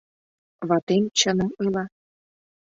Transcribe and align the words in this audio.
Ватем 0.67 1.03
чыным 1.17 1.49
ойла. 1.61 1.85